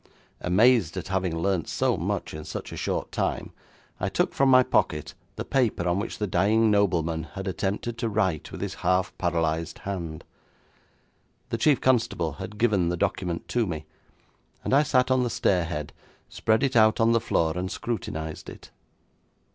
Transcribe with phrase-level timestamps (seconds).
[0.39, 3.51] Amazed at having learnt so much in such a short time,
[3.99, 8.09] I took from my pocket the paper on which the dying nobleman had attempted to
[8.09, 10.23] write with his half paralysed hand.
[11.49, 13.85] The chief constable had given the document to me,
[14.63, 15.93] and I sat on the stair head,
[16.29, 18.71] spread it out on the floor and scrutinised it.